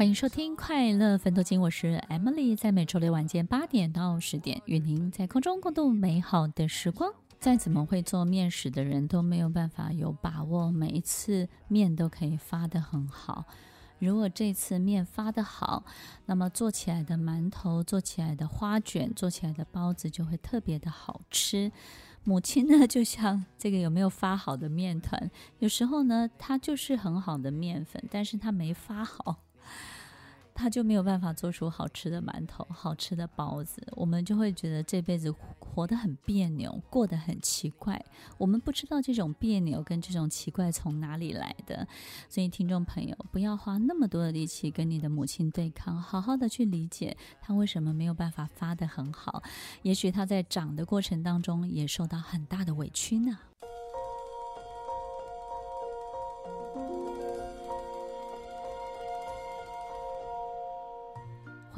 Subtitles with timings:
[0.00, 7.12] 欢迎收听《快乐分多金》，我是 Emily，在每周六晚间八点到十点，与您在空中共度美好的时光。
[7.38, 13.44] 再怎么会做面食的人都没有办法有把握每一次面都可以发得很好。
[13.98, 15.84] 如果这次面发得好，
[16.24, 21.70] 那么做起来的馒头、做起来的花卷、做起来的包子就会特别的好吃。
[22.24, 29.42] 母亲呢，就像这个有没有发好的面团，有时候呢，它就是很好的面粉，但是它没发好。
[30.52, 38.04] 他就没有办法做出好吃的馒头、好吃的包子，我们就会觉得这辈子活得很别扭，过得很奇怪。
[38.36, 41.88] 我们不知道这种别扭跟这种奇怪从哪里来的，
[42.28, 49.42] 所以听众朋友不要花那么多的力气跟你的母亲对抗，好好的去理解她为什么没有办法发得很好。
[49.82, 53.38] 也许她在长的过程当中也受到很大的委屈呢。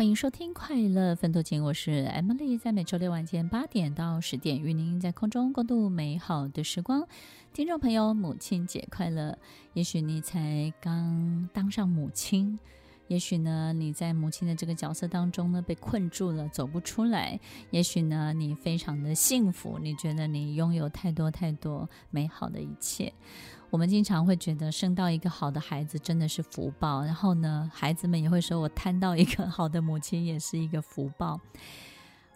[0.03, 7.07] 欢迎收听《快乐分多金》，我是 Emily，在每周六晚间八点到十点，与您在空中共度美好的时光。
[7.53, 9.39] 听众朋友，母亲节快乐！
[9.75, 12.59] 也许你才刚当上母亲，
[13.07, 17.39] 也许呢，你在母亲的这个角色当中呢，被困住了，走不出来。
[17.71, 23.13] 也许呢，你非常的幸福，你觉得你拥有太多太多美好的一切。
[23.73, 31.41] 我们经常会觉得生到一个好的孩子真的是福报，然后呢，孩子们也会说，我摊到一个好的母亲也是一个福报。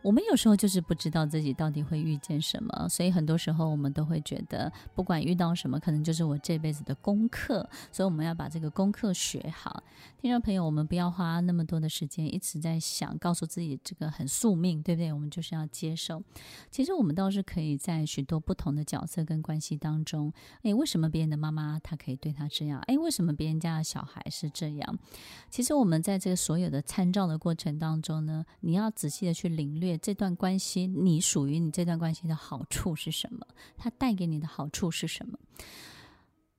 [0.07, 7.69] 我们有时候就是不知道自己到底会遇见什么，所以很多时候我们都会觉得，不管遇到什么，可能就是我这辈子的功课。
[7.91, 9.83] 所以我们要把这个功课学好。
[10.21, 15.13] 听众朋友，我们不要花那么多的时间一直在想，告诉自己这个很宿命，对不对？
[15.13, 16.23] 我们就是要接受。
[16.71, 20.33] 其实我们倒是可以在许多不同的角色跟关系当中，
[20.63, 22.79] 诶，为什么别人的妈妈她可以对她这样？
[22.83, 24.99] 诶，为什么别人家的小孩是这样？
[25.51, 29.96] 其实我们在这个所有的参照的过程当中呢，你要仔细的去领略。
[29.97, 33.47] 这段关系，你属于你这段关系的好处是什么？
[33.77, 35.39] 它带给你的好处是什么？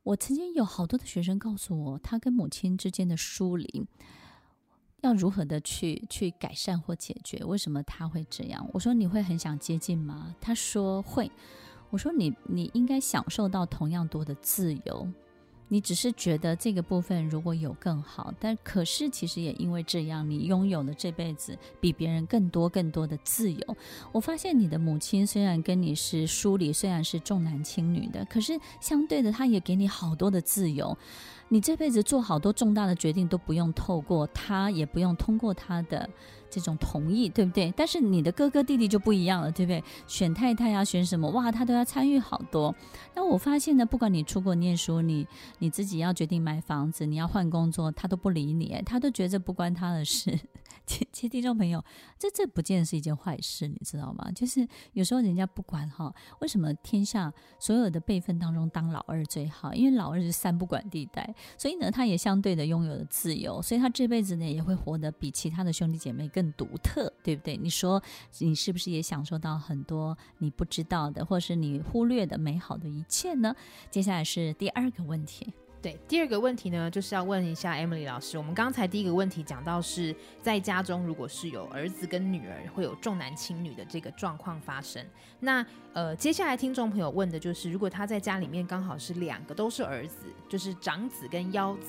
[0.04, 3.86] 我曾经有好多的学生告诉我，他跟母亲之间的疏离，
[5.02, 7.44] 要如何的去去改善或解决？
[7.44, 8.70] 为什么他会这样？
[8.74, 10.36] 我说你会很想接近吗？
[10.40, 11.30] 他说会。
[11.90, 15.08] 我说你你应该享受到同样多的自由。
[15.68, 23.78] 你只是觉得这个部分如果有更好，但可是其实也因为这样，你拥有了这辈子比别人更多更多的自由。
[24.12, 30.98] 我发现你的母亲虽然跟你是疏离，虽然是重男轻女的，可是相对的，她也给你好多的自由。
[31.50, 36.10] 你这辈子做好多重大的决定都不用透过他，也不用通过他的。
[36.50, 37.74] 这种同意对不对？
[37.76, 39.84] 但是你的哥哥弟弟就不一样了，对不对？
[40.08, 42.74] 选太太啊，选什么哇，他都要参与好多。
[43.14, 45.28] 那我发现呢，不管你出国念书，你
[45.60, 50.40] 你自己要决定买房子，你要换工作，他都不理你，他都觉得不关他的事。
[50.88, 51.84] 其实听众朋友，
[52.18, 54.32] 这这不见得是一件坏事，你知道吗？
[54.32, 59.74] 就是有时候人家不管哈，为什么天下所有的辈分当中当老二最好？
[59.74, 67.58] 因为老二是三不管地带，所以呢，他也相对的拥有了自由，所以他这辈子呢也会活得比其他的兄弟姐妹更独特，对不对？
[67.58, 68.02] 你说
[68.40, 73.54] 你是不是也享受到很多你不知道的，或是你忽略的美好的一切呢？
[73.92, 75.54] 接下来是第二个问题。
[75.88, 78.38] 对，第二个问题呢，就是要问一下 Emily 老师。
[78.38, 85.02] 我们刚才第一个问题讲到是在家中，如果是有儿子跟女儿会有重男轻女的这个状况发生。
[85.40, 91.88] 那呃，接下来听众朋友问的就是，如果他在家里面刚好是两个都是儿子，就是长子跟幺子。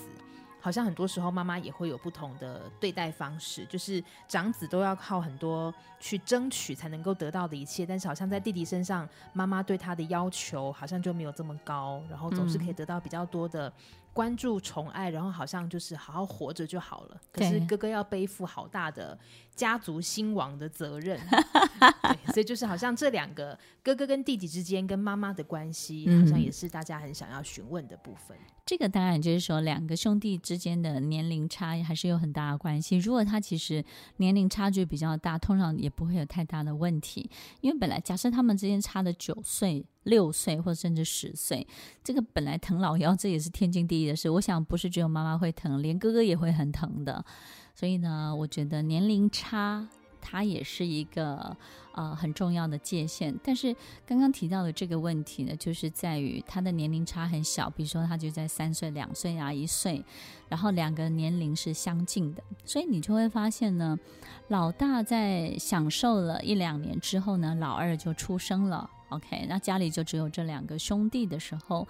[0.61, 13.73] 好像很多时候妈妈也会有不同的对待方式，就是长子都要靠很多去争取才能够得到的一切，但是好像在弟弟身上，妈妈对他的要求好像就没有这么高，然后总是可以得到比较多的
[14.19, 17.21] 关注、宠爱，然后好像就是好好活着就好了。
[17.31, 19.17] 可是哥哥要背负好大的
[19.55, 21.21] 家族兴亡的责任，
[22.03, 28.37] 对，所以就是好像这两个哥哥跟弟弟之间跟妈妈的关系，好像也是大家很想要询问的部分。
[28.67, 32.97] 这个当然就是说，两个兄弟之间的年龄差还是有很大的关系。
[32.99, 33.85] 如果他其实
[34.17, 37.31] 年龄差距比较大，通常也不会有太大的问题。
[37.61, 41.67] 因为本来假设他们之间差的九岁、六岁，或甚至十岁，
[42.03, 44.29] 这个本来疼老幺，这也是天经地义的事。
[44.29, 47.25] 我想不是只有妈妈会疼，连哥哥也会很疼的。
[47.75, 49.89] 所以呢，我觉得年龄差。
[50.21, 51.57] 它也是一个
[51.93, 53.75] 呃很重要的界限，但是
[54.05, 60.05] 刚刚提到的这个问题呢，就是在于他的年龄差很小，比如说他就在三岁、两岁啊、一岁，
[60.49, 63.97] 然后两个年龄是相近的，所以你就会发现呢，
[64.49, 71.87] 老大在享受了一两年之后呢，老二就出生了，OK，那家里就只有这两个兄弟的时候，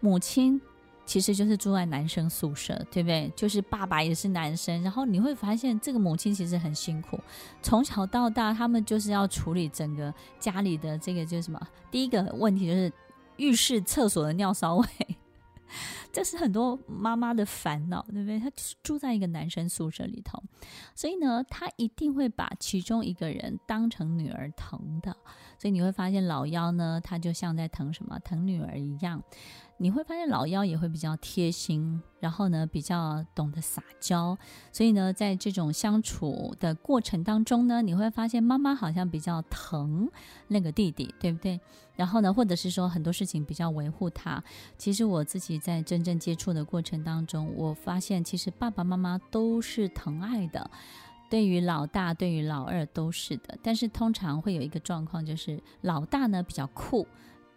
[0.00, 0.60] 母亲。
[1.06, 3.28] 其实就是住在男生宿舍，对不对？
[3.34, 7.18] 就是爸爸也是男生，然后你会发现这个母亲其实很辛苦，
[7.60, 11.60] 从小到大他们就是要处理整个家里的这个就什么？
[11.90, 12.92] 第一个问题就是
[13.38, 14.86] 浴室、厕所的尿骚味。
[16.12, 18.38] 这是很多妈妈的烦恼，对不对？
[18.38, 18.50] 她
[18.82, 20.42] 住在一个男生宿舍里头，
[20.94, 25.16] 所以呢，她一定会把其中一个人当成女儿疼的。
[25.58, 28.18] 所以你会发现老幺呢，他就像在疼什么？
[28.20, 29.22] 疼女儿一样。
[29.82, 34.36] 你会发现老幺也会比较贴心，然后呢，比较懂得撒娇。
[34.70, 40.06] 所以呢，在这种相处的过程当中呢，你会发现妈妈好像比较疼
[40.48, 41.58] 那个弟弟，对不对？
[41.96, 44.44] 然后呢，或者是说很多事情比较维护他。
[44.76, 50.70] 其实我自己在真正接触的过程当中，我发现其实爸爸妈妈都是疼爱的，
[51.30, 53.56] 对于老大，对于老二都是的。
[53.62, 57.06] 但是通常会有一个状况，就是老大呢比较酷。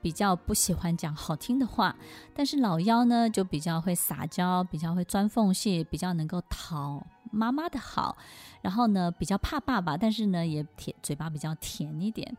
[0.04, 1.96] 比较不喜欢讲好听的话，
[2.34, 8.18] 但是老幺呢就比较会撒娇，比较会钻缝隙，比较能够讨妈妈的好。
[8.62, 12.36] 然后呢比较怕爸爸，但是呢也甜，嘴巴比较甜一点。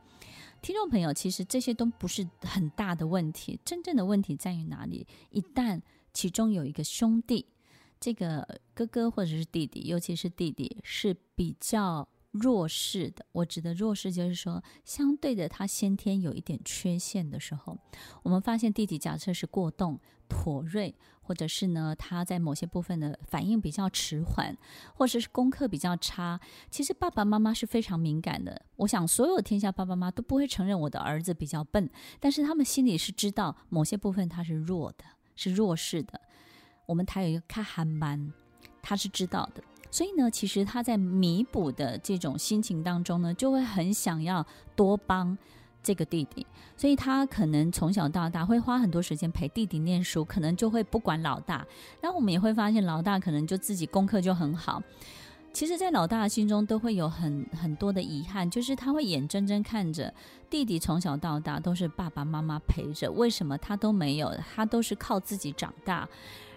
[0.60, 5.06] 听众朋友，其实这些都不是很大的问题，真正的问题在于哪里？
[5.30, 5.80] 一旦
[6.12, 7.46] 其中有一个兄弟，
[7.98, 12.06] 这个哥哥或者是弟弟，尤其是弟弟是比较。
[12.34, 17.78] 弱势的，我指的弱势就是说，相对的，他先天有一点缺陷的时候，
[18.24, 20.92] 我们发现弟弟假设是过动、妥瑞，
[21.22, 24.56] 或者是呢，他在某些部分的反应比较迟缓，
[24.94, 28.60] 或者是功课比较差，其实爸爸妈妈是非常敏感的。
[28.76, 31.88] 我想，所有天下爸爸妈妈都不会承认我的儿子比较笨，
[32.18, 35.04] 但是他们心里是知道某些部分他是弱的，
[35.36, 36.20] 是弱势的。
[36.86, 38.32] 我们台有一个卡韩班，
[38.82, 39.62] 他是知道的。
[39.94, 44.44] 所以呢，其实他在弥补的这种心情当中呢，就会很想要
[44.74, 45.38] 多帮
[45.84, 46.44] 这个弟弟，
[46.76, 51.64] 所以他可能从小到大会花很多时间陪弟弟念书，可能就会不管老大。
[52.00, 54.82] 然后我们也会发现，老大可能就自己功课就很好。
[55.52, 60.12] 其实，在老大心中都会有很很多的遗憾，就是他会眼睁睁看着
[60.50, 64.34] 弟弟从小到大都是爸爸妈妈陪着，为什么他都没有？
[64.56, 66.08] 他都是靠自己长大。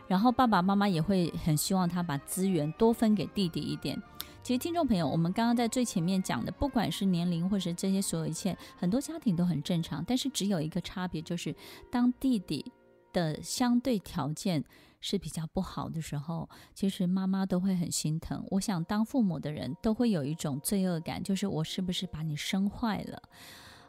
[0.08, 4.02] 然后爸爸妈妈也会很希望他把资源多分给弟弟一点。
[4.44, 10.02] 其实听众朋友，我们刚刚在最前面讲的，不管是年龄或是这些所有一切，很多家庭都很正常。
[10.08, 11.54] 但是只有一个差别，就是
[11.92, 12.72] 当弟弟
[13.12, 14.64] 的相对条件
[15.02, 18.42] 是比较不好的时候，其实妈妈都会很心疼。
[18.52, 23.22] 我想当父母的人都会有一种罪恶感，就是我是不是把你生坏了？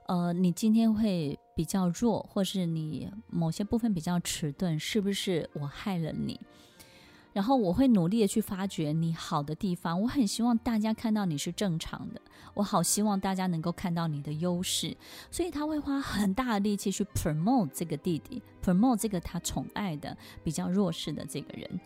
[0.09, 6.41] 呃，你今天会比较弱，或是你某些部分比较迟钝，是不是我害了你？
[7.35, 10.01] 然后我会努力的去发掘你好的地方。
[10.01, 12.21] 我很希望大家看到你是正常的，
[12.55, 14.97] 我好希望大家能够看到你的优势，
[15.31, 21.81] 所以他会花很大的力气去 promote 这个弟弟，promote 这个他宠爱的比较弱势的这个人。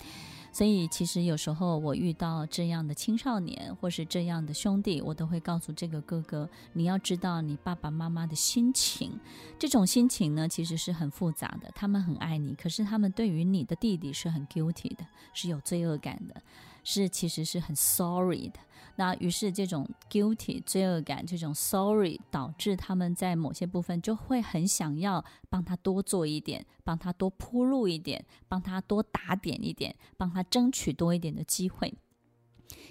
[0.53, 9.19] 所以，其实有时候我遇到这样的青少年，或是这样的兄弟，我都会告诉这个哥哥：你要知道你爸爸妈妈的心情。
[9.59, 11.71] 这种心情呢，其实是很复杂的。
[11.75, 16.43] 他们很爱你，可是他们对于你的弟弟是很 guilty 的，是有罪恶感的，
[16.85, 18.61] 是其实是很 sorry 的。
[18.97, 31.95] 那于是这种 guilty 罪恶感，这种 sorry 导致他们在某些部分就会很想要帮他多做一点，帮他多铺路一点，帮他多打点一点，帮他争取多一点的机会。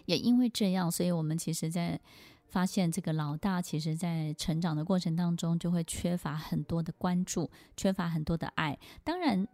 [0.05, 1.99] 也因为这样，所以我们其实在
[2.47, 8.79] 发现这个老大，其实在成长的过程当中就会缺乏很多的关注，缺乏很多的爱。
[9.03, 9.47] 当然。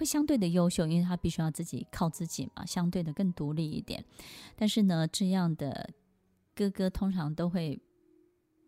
[0.00, 4.02] 会相对的优秀，因为他必须要自己靠自己嘛，相对的更独立一点。
[4.56, 5.90] 但是呢，这样的
[6.54, 7.78] 哥哥通常都会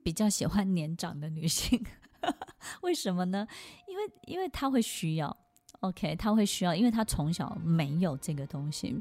[0.03, 1.83] 比较喜欢年长的女性，
[2.83, 3.49] 为什么呢？
[3.89, 5.35] 因为因为他会需要
[5.81, 8.95] ，OK，他会需要，因为他从小没有这个东西。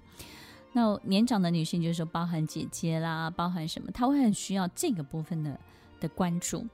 [0.72, 5.60] 那年长的女性就是说，包含姐姐啦，包含什么，他会很需要这个部分的
[6.00, 6.66] 的关注。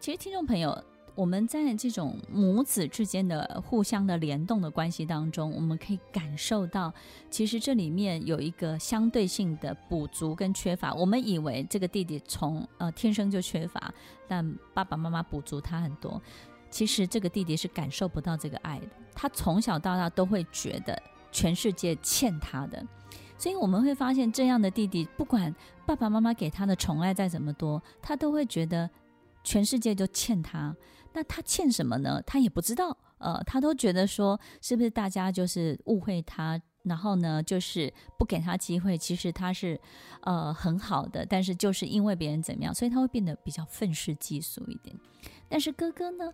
[0.00, 0.82] 其实听众朋友。
[1.14, 6.92] 我们在这种母子之间的互相的联动的关系当中，我们可以感受到，
[7.30, 10.92] 其实这里面有一个相对性的补足跟缺乏。
[10.92, 13.92] 我们以为这个弟弟从呃天生就缺乏，
[14.26, 16.20] 但爸爸妈妈补足他很多。
[16.68, 22.84] 其实这个弟弟是感受不到这个爱的，他从小到大都会觉得全世界欠他的。
[23.38, 25.54] 所以我们会发现，这样的弟弟不管
[25.86, 28.90] 爸爸妈妈给他的宠爱再怎么多，他都会觉得
[29.44, 30.74] 全世界都欠他。
[31.12, 32.20] 那他欠什么呢？
[32.26, 38.98] 他也不知道，呃，他都觉得说，是不是大家就是误会他，然后呢，就是不给他机会。
[38.98, 39.80] 其实他是，
[40.22, 44.98] 呃，很好的，但是就是因为别人怎么样，所以他会变得比较愤世嫉俗一点。
[45.48, 46.32] 但是哥哥呢，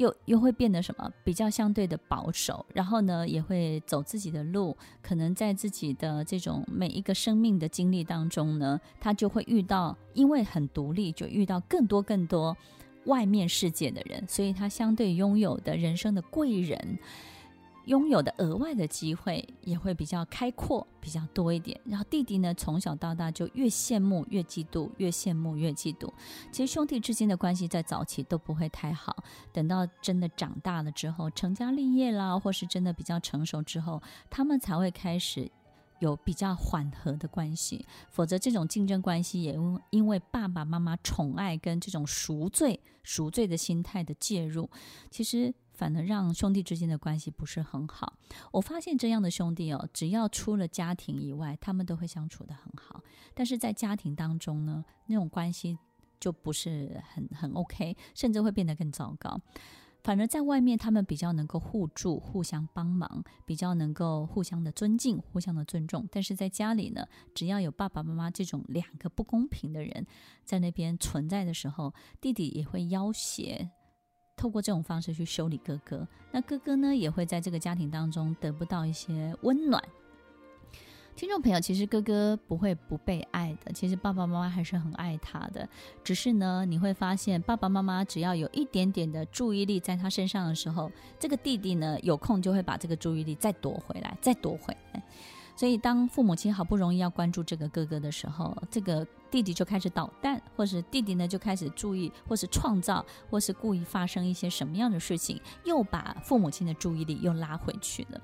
[0.00, 1.12] 又又会变得什么？
[1.22, 4.74] 比较相对的保守，然后呢，也会走自己的路。
[5.02, 12.56] 可能在自己的这种每一个生命的经历当中呢，他就会遇到，因为很独立，就遇到更多更多
[13.04, 16.98] 外面世界的人，所以他相对拥有的人生的贵人。
[17.86, 21.80] 拥有的额外的机会也会比较开阔，比较多一点。
[21.84, 26.12] 然后弟弟呢，从小到大就越羡慕越嫉妒，越羡慕越嫉妒。
[26.52, 29.16] 其实兄弟之间的关系在早期都不会太好，
[29.52, 35.50] 等到真的长大了之后，成家立业啦，或是真的比较成熟之后，他们才会开始
[35.98, 37.86] 有比较缓和的关系。
[38.10, 39.58] 否则这种竞争关系也
[39.88, 44.68] 因为爸爸妈妈宠爱跟这种赎罪、赎罪的心态的介入，
[45.10, 45.54] 其实。
[45.80, 48.12] 反而让兄弟之间的关系不是很好。
[48.52, 53.02] 我发现这样的兄弟哦，只要出了家庭以外，他们都会相处得很好。
[53.32, 55.78] 但是在家庭当中呢，那种关系
[56.20, 59.40] 就不是很很 OK，甚至会变得更糟糕。
[60.02, 66.06] 反而在外面，他们比较能够互助、互相帮忙，比较能够互相的尊敬、互相的尊重。
[66.12, 70.06] 但是在家里呢，只要有爸爸妈妈这种两个不公平的人
[70.44, 73.70] 在那边存在的时候，弟弟也会要挟。
[74.40, 79.84] 透过这种方式去修理哥哥，那哥哥呢也会在这个家庭当中得不到一些温暖。
[81.14, 85.68] 听众朋友，其实哥哥不会不被爱的，其实爸爸妈妈还是很爱他的。
[86.02, 95.02] 只是呢，你会发现爸爸妈妈只要有一点点的注意力在他身上的时候，这个弟弟呢有空就会把这个注意力再夺回来，再夺回来。
[95.54, 108.20] 所以，当父母亲好不容易要关注这个哥哥的时候，这个弟弟就开始捣蛋，或是弟弟呢就开始注意，或是创造，或是故意发生一些什么样的事情，又把父母亲的注意力又拉回去了。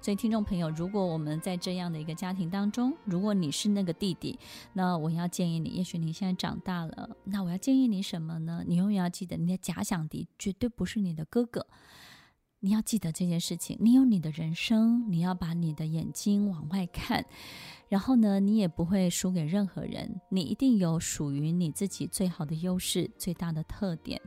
[0.00, 4.38] 所以，听众朋友，如果我们在这样的一个家庭当中，如果你是那个弟弟，
[4.74, 8.62] 那我要建议你，也许你现在长大了，那我要建议你什么呢？
[8.66, 11.66] 你永远要记得，你的假想敌绝对不是你的哥哥。
[12.60, 17.26] 你要记得这件事情，你有你的人生，你要把你的眼睛往外看，
[17.88, 24.20] 然后呢，你也不会输给任何人，你一定有属于你自己最好的优势、最大的特点。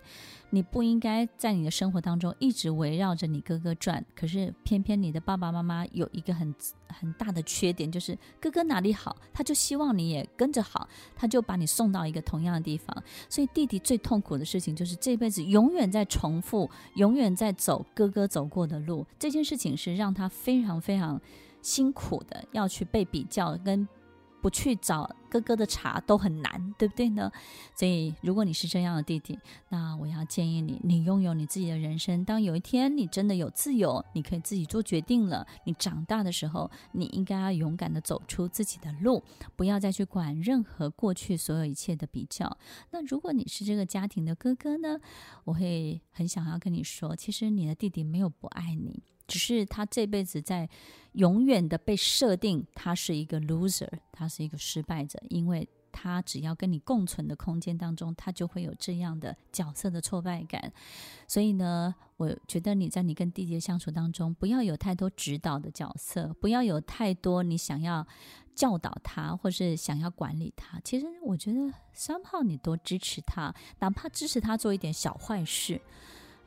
[0.51, 6.55] 你不应该在你的生活当中一直围绕着你哥哥转，可是偏偏你的爸爸妈妈有一个很
[6.87, 13.03] 很大的缺点，就是哥哥哪里好，他就希望你也跟着好，他就把你送到一个同样的地方。
[13.29, 19.05] 所以弟弟最痛苦的事情就是这辈子永远在重复，永远在走哥哥走过的路。
[19.19, 21.21] 这件事情是让他非常非常
[21.61, 23.87] 辛苦的，要去被比较跟。
[24.41, 27.29] 不去找哥哥的茬都很难，对不对呢？
[27.75, 29.37] 所以，如果你是这样的弟弟，
[29.67, 32.23] 那我要建议你，你拥有你自己的人生。
[32.23, 35.45] 当有一天你真的有自由，你可以自己做决定了。
[35.65, 39.21] 你长大的时候，你应该要勇敢地走出自己的路，
[39.57, 42.57] 不要再去管任何过去所有一切的比较。
[42.91, 45.01] 那如果你是这个家庭的哥哥呢？
[45.43, 49.03] 我会很想要跟你说，其实你的弟弟没有不爱你。
[49.29, 50.67] 只是他这辈子在
[51.13, 60.71] 永远的被设定，他是一个 loser，他是一个失败者，因为他只要跟你共存的空间当中，他就会有这样的角色的挫败感。
[61.27, 68.05] 所以呢，我觉得你在你跟弟弟的相处当中，不要有太多指导的角色，不要有太多你想要
[68.55, 70.79] 教导他或是想要管理他。
[70.83, 75.81] 其实我觉得三号你多支持他，哪怕支持他做一点小坏事。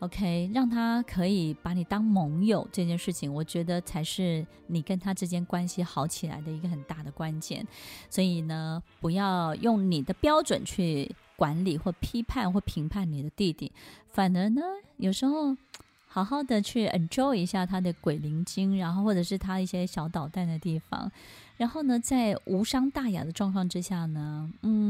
[0.03, 7.65] OK，让他可以把你当盟友这件事情，我觉得才是你跟他之间关系好起来的一个很大的关键。
[8.11, 13.71] 所以呢，不要用你的标准去管理或批判或评判你的弟弟，
[14.11, 14.61] 反而呢，
[14.97, 15.57] 有时候
[16.09, 21.09] 好好的去 enjoy 一下他的鬼灵精，然后或者是他一些小捣蛋的地方。
[21.59, 24.82] 然后呢，在无伤大雅的状况之下呢，嗯，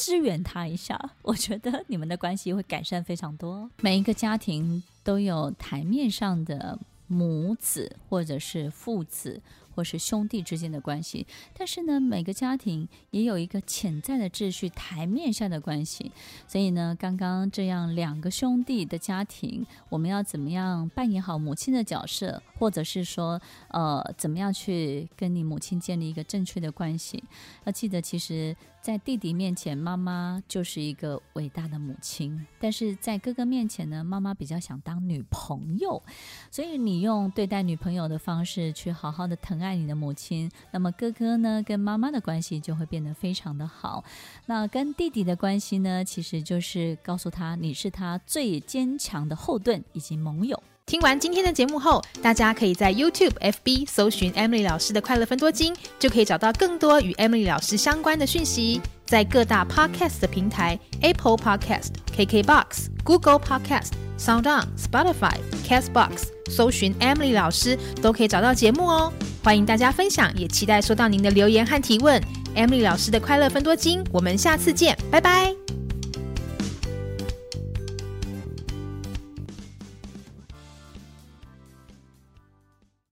[0.00, 3.68] 支援他一下， 我觉得你们的关系会改善非常多。
[3.82, 9.40] 每一个家庭都有台面上的母子或者是父子。
[9.80, 16.12] 或是兄弟之间的关系，但是呢，每个家庭也有一个潜在的秩序，台面下的关系。
[16.46, 27.24] 所以呢，刚刚这样两个兄弟的家庭，我们要怎么样扮演好母亲的角色，或者是说，呃，怎么样去跟你母亲建立一个正确的关系？
[27.64, 28.54] 要记得，其实。
[28.82, 36.02] 在弟弟面前，妈妈就是一个伟大的母亲；但是在哥哥面前呢，妈妈比较想当女朋友。
[36.50, 44.02] 所以你用对待女朋友的方式去好好的疼爱爱你的母亲，那么哥哥呢，跟妈妈的关系就会变得非常的好。
[44.46, 50.60] 那跟弟弟的关系呢，其实就是告诉他，你是他最坚强的后盾以及盟友。
[50.86, 58.80] 听完今天的节目后，大家可以在 YouTube、FB 搜寻 Emily 老师的快乐分多金，就可以找到更多与 Emily 老师相关的讯息。
[59.06, 63.92] 在各大 Podcast 的平台，Apple Podcast、KKBox、Google Podcast。
[64.18, 65.34] SoundOn、Spotify、
[65.66, 69.10] Castbox，搜寻 Emily 老师都可以找到节目哦。
[69.42, 72.20] 欢迎大家分享，也期待收到您的留言和提问。
[72.54, 75.59] Emily 老师的快乐分多金，我们下次见，拜拜。